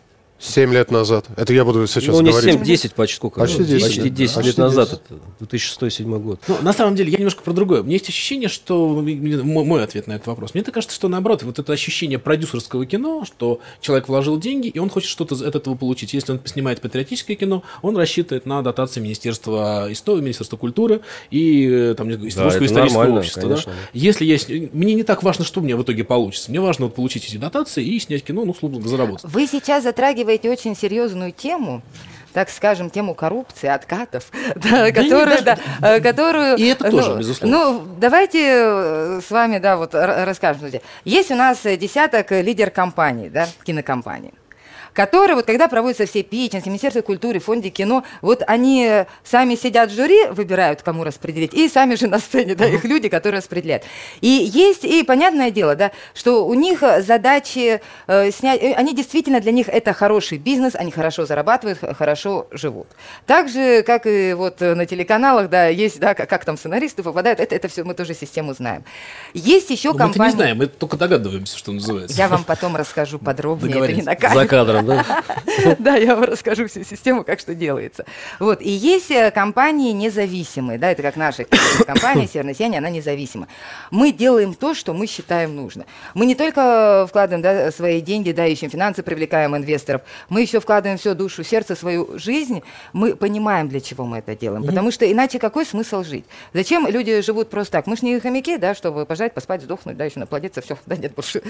[0.41, 1.27] Семь лет назад.
[1.37, 2.53] Это я буду сейчас ну, не говорить.
[2.53, 3.41] 7, 10 почти сколько?
[3.41, 3.83] Почти 10.
[3.83, 4.89] Почти 10 Почти лет назад.
[4.89, 5.03] 10.
[5.41, 6.41] Это 2006-2007 год.
[6.47, 7.81] Ну, на самом деле, я немножко про другое.
[7.81, 8.87] У меня есть ощущение, что...
[9.03, 10.55] Мой, мой ответ на этот вопрос.
[10.55, 14.79] Мне так кажется, что наоборот, вот это ощущение продюсерского кино, что человек вложил деньги, и
[14.79, 16.15] он хочет что-то от этого получить.
[16.15, 21.01] Если он снимает патриотическое кино, он рассчитывает на дотации Министерства истории, Министерства культуры
[21.33, 23.43] и э, там, Русского это исторического общества.
[23.43, 23.49] да.
[23.49, 23.73] конечно.
[23.93, 24.37] Если я...
[24.37, 26.49] сня- Мне не так важно, что у меня в итоге получится.
[26.51, 29.25] Мне важно вот получить эти дотации и снять кино, ну, условно, заработать.
[29.25, 31.83] Вы сейчас затрагиваете очень серьезную тему,
[32.33, 36.57] так скажем, тему коррупции, откатов, да, которую, не да, э, которую...
[36.57, 37.57] И это ну, тоже, безусловно.
[37.57, 40.71] Ну, давайте э, с вами, да, вот расскажем.
[41.05, 44.33] Есть у нас э, десяток э, лидер компаний, да, кинокомпаний
[44.99, 49.93] которые, вот когда проводятся все питчинги, Министерство культуры, фонде кино, вот они э, сами сидят
[49.93, 53.85] в жюри, выбирают, кому распределить, и сами же на сцене, да, их люди, которые распределяют.
[54.23, 58.93] И есть, и понятное дело, да, что у них э, задачи э, снять, э, они
[58.93, 62.89] действительно для них это хороший бизнес, они хорошо зарабатывают, хорошо живут.
[63.25, 67.39] Так же, как и вот на телеканалах, да, есть, да, как, как там сценаристы попадают,
[67.39, 68.83] это, это все мы тоже систему знаем.
[69.33, 70.33] Есть еще Но мы это компании...
[70.33, 72.17] не знаем, мы только догадываемся, что называется.
[72.17, 74.41] Я вам потом расскажу подробнее, это не на камеру.
[74.41, 75.25] За кадром, да?
[75.79, 78.05] Да, я вам расскажу всю систему, как что делается.
[78.39, 81.45] Вот, и есть э, компании независимые, да, это как наша
[81.87, 83.49] компания «Северное сияние», она независима.
[83.91, 85.85] Мы делаем то, что мы считаем нужно.
[86.15, 90.99] Мы не только вкладываем да, свои деньги, да, ищем финансы, привлекаем инвесторов, мы еще вкладываем
[90.99, 95.39] все душу, сердце, свою жизнь, мы понимаем, для чего мы это делаем, потому что иначе
[95.39, 96.25] какой смысл жить?
[96.53, 97.87] Зачем люди живут просто так?
[97.87, 101.15] Мы же не хомяки, да, чтобы пожать, поспать, сдохнуть, да, еще наплодиться, все, да, нет
[101.15, 101.43] больше.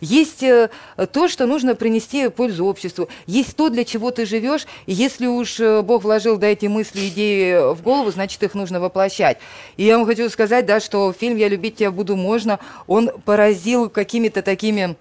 [0.00, 0.70] Есть э,
[1.12, 5.60] то, что нужно принести пользу обществу, есть то, для чего ты живешь, и если уж
[5.60, 9.38] э, Бог вложил да, эти мысли, идеи в голову, значит, их нужно воплощать.
[9.76, 13.88] И я вам хочу сказать, да, что фильм «Я любить тебя буду» можно, он поразил
[13.90, 14.96] какими-то такими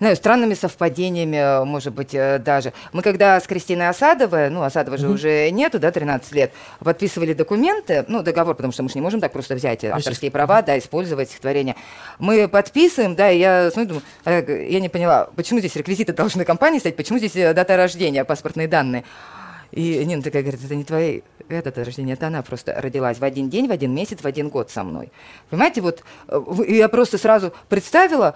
[0.00, 2.72] знаю, странными совпадениями, э, может быть, э, даже.
[2.92, 8.04] Мы когда с Кристиной Осадовой, ну, Осадова же уже нету, да, 13 лет, подписывали документы,
[8.08, 10.78] ну, договор, потому что мы же не можем так просто взять э, авторские права, да,
[10.78, 11.76] использовать стихотворение.
[12.18, 16.78] Мы подписываем, да, и я смотрю, думаю, я не поняла, почему здесь реквизиты должны компании
[16.78, 19.04] стоять, почему здесь дата рождения, паспортные данные.
[19.72, 23.24] И Нина такая говорит, это не твои это дата рождения, это она просто родилась в
[23.24, 25.10] один день, в один месяц, в один год со мной.
[25.48, 26.02] Понимаете, вот
[26.66, 28.34] я просто сразу представила,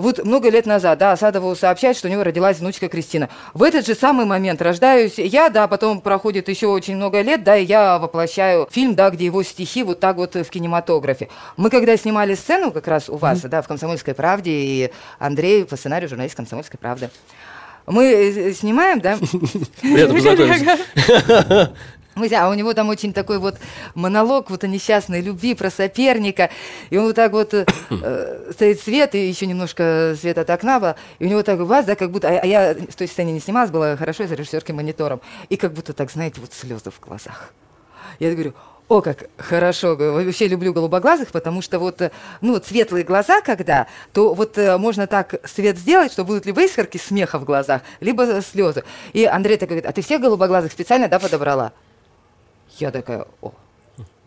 [0.00, 3.28] вот много лет назад, да, Асадову сообщает, что у него родилась внучка Кристина.
[3.54, 7.56] В этот же самый момент рождаюсь я, да, потом проходит еще очень много лет, да,
[7.56, 11.28] и я воплощаю фильм, да, где его стихи вот так вот в кинематографе.
[11.56, 15.76] Мы когда снимали сцену как раз у вас, да, в «Комсомольской правде», и Андрей по
[15.76, 17.10] сценарию журналист «Комсомольской правды»,
[17.86, 19.18] мы э, снимаем, да,
[19.80, 21.74] Приятно познакомиться.
[22.16, 23.56] А у него там очень такой вот
[23.94, 26.50] монолог вот о несчастной любви про соперника.
[26.90, 30.80] И он вот так вот э, э, стоит свет, и еще немножко свет от окна
[30.80, 32.28] было, и у него так вас, да, как будто...
[32.28, 35.20] А, а я в той сцене не снималась, была хорошо за режиссерским монитором.
[35.48, 37.52] И как будто так, знаете, вот слезы в глазах.
[38.18, 38.54] Я говорю,
[38.88, 43.86] о, как хорошо, вообще люблю голубоглазых, потому что вот, э, ну, вот светлые глаза, когда,
[44.12, 48.42] то вот э, можно так свет сделать, что будут либо искорки смеха в глазах, либо
[48.42, 48.82] слезы.
[49.12, 51.72] И Андрей такой говорит, а ты всех голубоглазых специально, да, подобрала?
[52.78, 53.52] Я такая, о.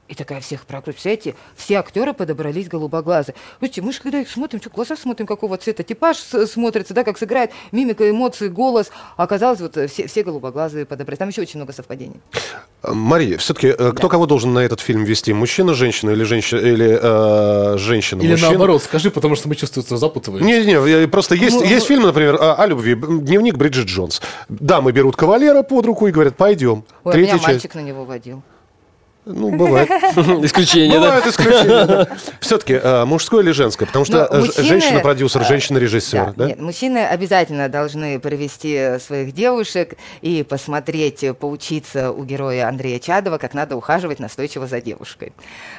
[0.10, 0.94] И такая всех прокручиваю.
[0.96, 3.36] Представляете, все актеры подобрались голубоглазые.
[3.60, 7.06] Слушайте, мы же когда их смотрим, что глаза смотрим, какого цвета типаж с- смотрится, да,
[7.06, 8.92] как сыграет мимика, эмоции, голос.
[9.16, 11.20] А оказалось, вот э, все, все голубоглазые подобрались.
[11.20, 12.18] Там еще очень много совпадений.
[12.84, 15.32] Э, Мария, все-таки кто кого должен на этот фильм вести?
[15.32, 18.22] Мужчина, женщина или женщина или э, женщина?
[18.22, 18.50] Или мужчина?
[18.50, 20.46] наоборот, скажи, потому что мы чувствуем, что запутываемся.
[20.46, 24.22] Не-не, просто есть, Ну, есть ну- фильм, например, о, о любви, дневник Бриджит Джонс.
[24.50, 26.84] Дамы берут кавалера под руку и говорят, пойдем.
[27.06, 27.48] Ой, а Третья меня часть.
[27.48, 28.44] мальчик на него водил.
[29.26, 29.90] Ну, бывает.
[30.44, 31.06] Исключение, да?
[31.06, 32.08] Бывают исключения.
[32.40, 33.86] Все-таки мужское или женское?
[33.86, 36.48] Потому что Но э, женщина-продюсер, э, женщина-режиссер, да?
[36.48, 43.38] Нет, мужчины обязательно должны привести своих девушек и посмотреть, э, поучиться у героя Андрея Чадова,
[43.38, 45.34] как надо ухаживать настойчиво за девушкой.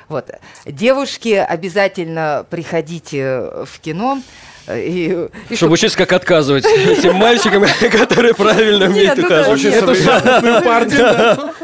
[0.08, 0.30] Вот.
[0.64, 4.20] Девушки, обязательно приходите в кино.
[4.66, 9.64] Э, И, и Чтобы учиться, как отказывать этим мальчикам, которые правильно умеют ну да, ухаживать.
[9.64, 11.54] нет, Это Шахматную партию, да.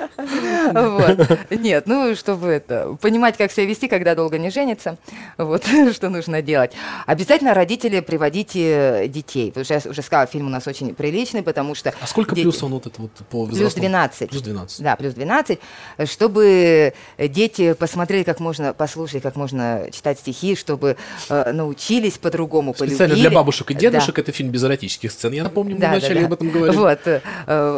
[0.73, 1.51] Вот.
[1.51, 4.99] Нет, ну, чтобы это, понимать, как себя вести, когда долго не женится,
[5.39, 6.73] вот, что нужно делать.
[7.07, 11.75] Обязательно родители приводите детей, потому что я уже сказала, фильм у нас очень приличный, потому
[11.75, 11.95] что...
[12.01, 13.81] А сколько плюс он вот это вот по Плюс возрасту?
[13.81, 14.31] 12.
[14.31, 14.83] Плюс 12.
[14.83, 15.59] Да, плюс 12,
[16.05, 20.97] чтобы дети посмотрели, как можно послушали, как можно читать стихи, чтобы
[21.29, 23.81] э, научились по-другому, Специально для бабушек и Да.
[23.81, 25.33] дедушек это фильм без эротических сцен.
[25.33, 26.27] Я напомню, мы Да, да, вначале да.
[26.27, 26.77] об этом говорили.
[26.77, 27.01] Вот.
[27.07, 27.21] э,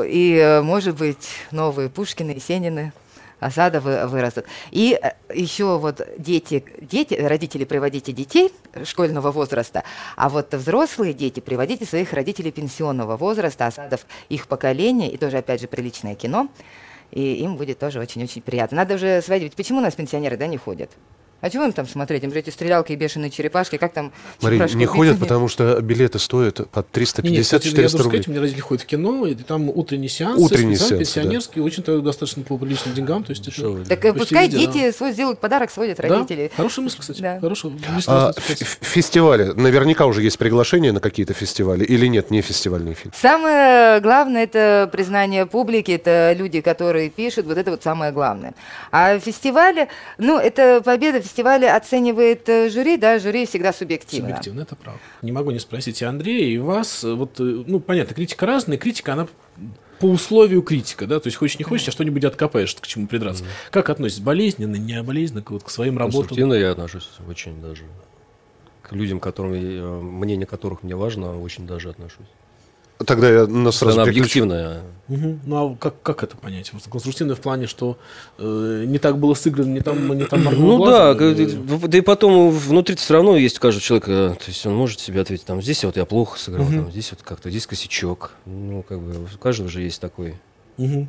[0.09, 2.93] И, э, может быть, новые Пушкины, Есенины
[3.41, 4.45] осада вы- вырастут.
[4.71, 8.53] И э, еще вот дети, дети, родители приводите детей
[8.85, 9.83] школьного возраста,
[10.17, 15.61] а вот взрослые дети приводите своих родителей пенсионного возраста, осадов их поколения, и тоже, опять
[15.61, 16.49] же, приличное кино,
[17.11, 18.77] и им будет тоже очень-очень приятно.
[18.77, 19.55] Надо уже сводить.
[19.57, 20.91] Почему у нас пенсионеры, да, не ходят?
[21.43, 22.23] А чего им там смотреть?
[22.23, 24.13] Им же эти стрелялки и бешеные черепашки, как там...
[24.41, 28.11] Черепашку не ходят, потому что билеты стоят под Не, не, кстати, я 350-400 должен рублей.
[28.23, 30.97] сказать, у меня родители ходят в кино, и там утренний сеанс, Утренний сеанс, да.
[30.99, 33.25] пенсионерский, очень то достаточно по приличным деньгам.
[33.25, 34.73] То есть это Так э, пускай везде, да.
[34.73, 36.51] дети свой сделают подарок, сводят Да, родители.
[36.57, 37.21] хорошая мысль, кстати.
[37.21, 37.41] Да.
[37.41, 37.73] Хорошая.
[37.73, 38.33] Не А,
[38.81, 39.53] фестивали.
[39.55, 41.85] Наверняка уже есть приглашения на какие-то фестивали.
[41.85, 43.15] Или нет, не фестивальные фильмы.
[43.21, 48.55] Самое главное это признание публики, это люди, которые пишут, вот это вот самое главное.
[48.91, 54.29] А фестивали, ну, это победа фестиваля оценивает э, жюри, да, жюри всегда субъективно.
[54.29, 55.01] Субъективно, это правда.
[55.23, 57.03] Не могу не спросить и Андрея, и вас.
[57.03, 58.77] Вот, э, ну, понятно, критика разная.
[58.77, 59.29] Критика, она
[59.99, 63.45] по условию критика, да, то есть хочешь не хочешь, а что-нибудь откопаешь, к чему придраться.
[63.71, 66.23] Как относитесь, болезненно, не болезненно, к, вот, к своим работам?
[66.23, 67.85] Конструктивно я отношусь очень даже.
[68.83, 72.27] К людям, которым, э, мнение которых мне важно, очень даже отношусь.
[73.05, 74.43] Тогда я нас сразу Она переключу.
[74.45, 74.81] объективная.
[75.09, 75.41] Мгм.
[75.45, 76.73] Ну, а как, как это понять?
[76.73, 77.99] Вот конструктивно в плане, что
[78.39, 81.89] э, не так было сыграно, не там, не там Ну да, глазом, г- э, г-
[81.89, 85.21] да и потом внутри все равно есть у каждого человека, то есть он может себе
[85.21, 88.31] ответить, там, здесь вот я плохо сыграл, там, здесь вот как-то, здесь косячок.
[88.47, 90.37] Ну, как бы, у каждого же есть такой.
[90.79, 91.09] мгм.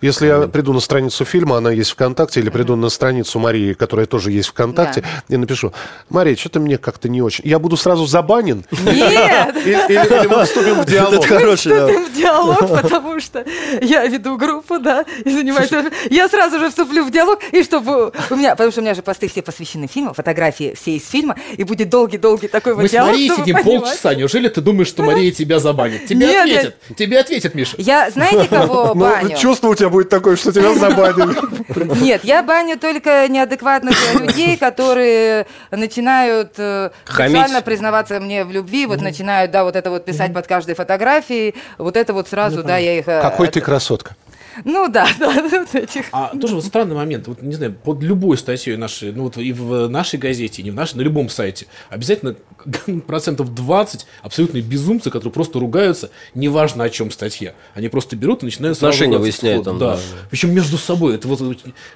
[0.00, 4.06] Если я приду на страницу фильма, она есть ВКонтакте, или приду на страницу Марии, которая
[4.06, 5.72] тоже есть ВКонтакте, и напишу,
[6.08, 7.46] Мария, что-то мне как-то не очень.
[7.46, 8.64] Я буду сразу забанен?
[8.70, 9.56] Нет!
[9.66, 11.24] Или, мы вступим в диалог?
[11.24, 11.86] хороший, да.
[11.86, 13.44] Вступим в диалог, потому что
[13.80, 15.70] я веду группу, да, и занимаюсь...
[16.10, 18.52] Я сразу же вступлю в диалог, и чтобы у меня...
[18.52, 21.88] Потому что у меня же посты все посвящены фильму, фотографии все из фильма, и будет
[21.88, 24.14] долгий-долгий такой вот Мы с диалог, Марией сидим полчаса.
[24.14, 26.06] Неужели ты думаешь, что Мария тебя забанит?
[26.06, 26.76] Тебе Нет, ответят.
[26.96, 27.76] Тебе ответят, Миша.
[27.78, 29.36] Я, знаете, кого Ну, баню?
[29.36, 32.02] чувство у тебя будет такое, что тебя забанили.
[32.02, 39.00] Нет, я баню только неадекватных людей, которые начинают э, сексуально признаваться мне в любви, вот
[39.00, 42.98] начинают, да, вот это вот писать под каждой фотографией, вот это вот сразу, да, я
[42.98, 43.08] их...
[43.08, 44.14] э, Какой ты красотка.
[44.64, 46.06] Ну да, да, вот этих.
[46.12, 49.52] А тоже вот странный момент, вот не знаю, под любой статьей нашей, ну вот и
[49.52, 52.36] в нашей газете, и не в нашей, на любом сайте, обязательно
[53.06, 57.54] процентов 20 абсолютные безумцы, которые просто ругаются, неважно о чем статья.
[57.74, 59.96] Они просто берут и начинают сразу Отношения выясняют там, Да.
[59.96, 60.00] да.
[60.30, 61.14] Причем между собой.
[61.14, 61.40] Это вот,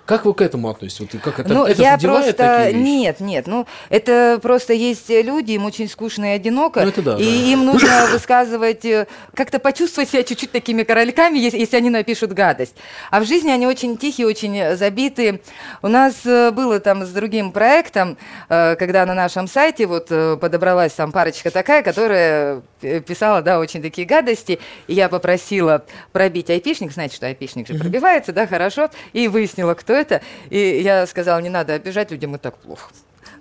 [0.07, 1.01] как вы к этому относитесь?
[1.01, 2.57] Вот, и как это, Ну, это я задевает просто...
[2.65, 2.91] такие вещи?
[2.91, 7.17] Нет, нет, ну, это просто есть люди, им очень скучно и одиноко, Ну, это да,
[7.19, 7.31] и да.
[7.31, 12.77] им нужно высказывать, э, как-то почувствовать себя чуть-чуть такими корольками, если, если они напишут гадость.
[13.11, 15.41] А в жизни они очень тихие, очень э, забитые.
[15.83, 18.17] У нас э, было там с другим проектом,
[18.49, 24.07] э, когда на нашем сайте вот подобралась там парочка такая, которая писала, да, очень такие
[24.07, 29.75] гадости, и я попросила пробить айпишник, знаете, что айпишник же пробивается, да, хорошо, и выяснила,
[29.75, 32.91] кто это, и я сказала, не надо обижать, людям и так плохо.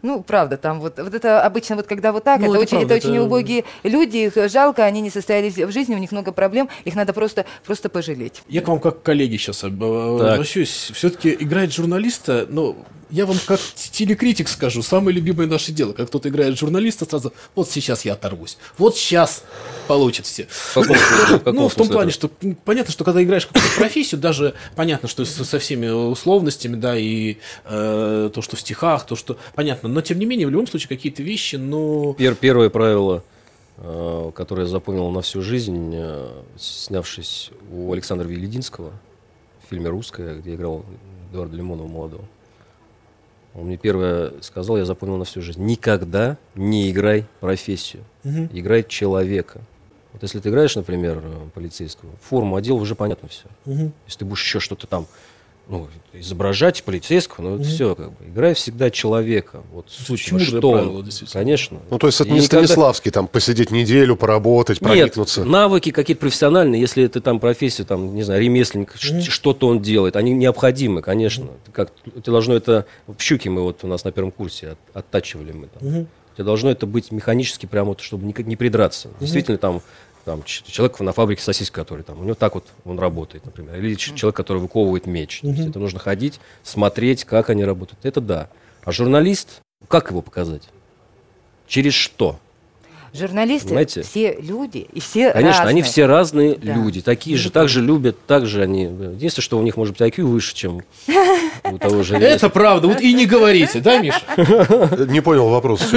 [0.02, 2.78] Ну, правда, там вот, вот это обычно вот когда вот так, Ну, это, это очень,
[2.78, 6.12] правда, это очень это- убогие люди, их жалко, они не состоялись в жизни, у них
[6.12, 8.42] много проблем, их надо просто, просто пожалеть.
[8.48, 10.92] Я к вам как к коллеге сейчас обращусь.
[10.94, 12.78] Все-таки играть журналиста, ну,
[13.12, 15.92] я вам как телекритик скажу, самое любимое наше дело.
[15.92, 18.58] Как кто-то играет журналиста, сразу, вот сейчас я оторвусь.
[18.78, 19.44] Вот сейчас
[19.88, 20.48] получат все.
[21.46, 22.30] Ну, в том плане, что
[22.64, 27.38] понятно, что когда играешь какую-то профессию, даже понятно, что со, со всеми условностями, да, и
[27.66, 30.90] э, то, что в стихах, то, что понятно, но тем не менее, в любом случае,
[30.90, 33.24] какие-то вещи, ну, Пер- первое правило,
[33.78, 38.92] э, которое я запомнил на всю жизнь, э, снявшись у Александра Велединского
[39.66, 40.86] в фильме «Русская», где играл
[41.32, 42.26] Эдуарда Лимонова молодого.
[43.54, 45.62] Он мне первое сказал, я запомнил на всю жизнь.
[45.64, 48.04] Никогда не играй профессию.
[48.24, 49.60] Играй человека.
[50.14, 53.46] Вот если ты играешь, например, э, полицейского, форму одел, уже понятно все.
[54.06, 55.06] Если ты будешь еще что-то там
[55.68, 58.26] ну, изображать полицейского, ну, это все как бы.
[58.28, 59.62] Играй всегда человека.
[59.72, 61.06] Вот суть, мудрое что правило.
[61.32, 61.80] Конечно.
[61.90, 65.46] Ну, то есть это И не никогда- Станиславский, там, посидеть неделю, поработать, Нет, проникнуться.
[65.46, 70.16] навыки какие-то профессиональные, если это там профессия, там, не знаю, ремесленник, ш- что-то он делает,
[70.18, 71.48] они необходимы, конечно.
[71.66, 74.78] Ты Как, ты должно это, в щуке мы вот у нас на первом курсе от-
[74.94, 76.08] оттачивали мы там.
[76.34, 79.10] У тебя должно это быть механически прямо, вот, чтобы не, не придраться.
[79.20, 79.82] Действительно, там,
[80.26, 83.76] там человек на фабрике сосиски, который там, у него так вот он работает, например.
[83.76, 85.42] Или человек, который выковывает меч.
[85.42, 88.06] То есть это нужно ходить, смотреть, как они работают.
[88.06, 88.50] Это да.
[88.84, 90.64] А журналист, как его показать?
[91.68, 92.40] Через что?
[93.14, 94.04] Журналисты Понимаете?
[94.04, 95.84] все люди, и все Конечно, они разные.
[95.84, 96.74] все разные Да.
[96.74, 98.84] люди, такие же, так же любят, так же они.
[98.84, 100.82] Единственное, что у них может быть IQ выше, чем
[101.70, 102.16] у того же.
[102.18, 104.22] Это правда, вот и не говорите, да, Миша?
[105.10, 105.82] Не понял вопрос.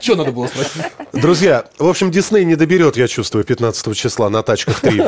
[0.00, 0.82] Что надо было спросить?
[1.12, 5.02] Друзья, в общем, Дисней не доберет, я чувствую, 15 числа на тачках 3.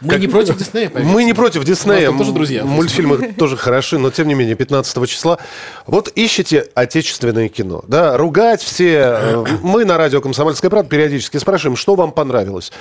[0.00, 0.90] Мы не против Диснея.
[0.94, 2.10] Мы не против Диснея.
[2.16, 2.64] Тоже друзья.
[2.64, 5.38] Мультфильмы тоже хороши, но тем не менее 15 числа.
[5.86, 7.84] Вот ищите отечественное кино.
[7.88, 9.18] Да, ругать все.
[9.20, 12.72] э, Мы на радио «Комсомольская правда» периодически спрашиваем, что вам понравилось.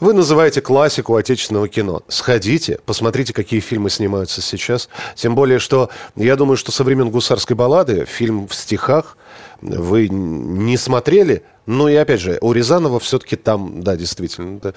[0.00, 2.02] Вы называете классику отечественного кино.
[2.08, 4.88] Сходите, посмотрите, какие фильмы снимаются сейчас.
[5.14, 9.16] Тем более, что я думаю, что со времен «Гусарской баллады» фильм в стихах
[9.62, 14.58] вы не смотрели, ну и опять же, у Рязанова все-таки там, да, действительно.
[14.58, 14.72] да.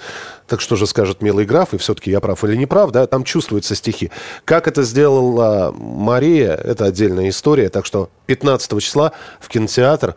[0.46, 3.24] Так что же скажет милый граф, и все-таки я прав или не прав, да, там
[3.24, 4.10] чувствуются стихи.
[4.44, 7.68] Как это сделала Мария, это отдельная история.
[7.70, 10.14] Так что 15 числа в кинотеатр.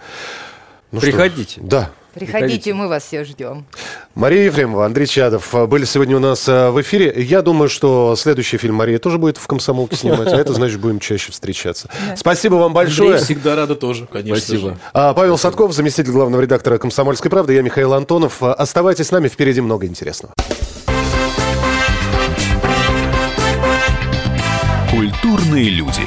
[0.91, 1.07] Ну что
[1.69, 2.73] ж, Приходите.
[2.73, 3.65] мы вас все ждем.
[4.15, 7.13] Мария Ефремова, Андрей Чадов э, были сегодня у нас э, в эфире.
[7.17, 10.99] Я думаю, что следующий фильм Мария тоже будет в «Комсомолке» снимать, а это значит, будем
[10.99, 11.89] чаще встречаться.
[12.15, 13.11] Спасибо вам большое.
[13.11, 14.69] Андрей всегда рада тоже, конечно Спасибо.
[14.71, 14.77] же.
[14.93, 18.41] А, Павел Садков, заместитель главного редактора «Комсомольской правды», я Михаил Антонов.
[18.41, 20.33] А, Оставайтесь с нами, впереди много интересного.
[24.89, 26.01] Культурные люди.